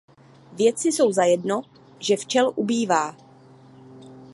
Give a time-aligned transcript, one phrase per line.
[0.53, 1.61] Vědci jsou zajedno,
[1.99, 3.15] že včel ubývá.